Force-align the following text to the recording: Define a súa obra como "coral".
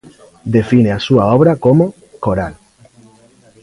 Define 0.55 0.89
a 0.93 1.03
súa 1.05 1.25
obra 1.37 1.53
como 1.65 1.85
"coral". 2.23 2.53